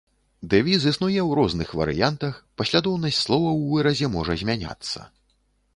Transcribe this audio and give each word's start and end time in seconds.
Дэвіз 0.51 0.87
існуе 0.91 1.19
ў 1.23 1.37
розных 1.39 1.75
варыянтах, 1.81 2.33
паслядоўнасць 2.61 3.21
словаў 3.27 3.63
у 3.65 3.69
выразе 3.77 4.13
можа 4.17 4.33
змяняцца. 4.43 4.99